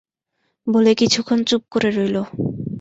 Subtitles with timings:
[0.67, 2.17] বলে কিছুক্ষণ চুপ করে রইল।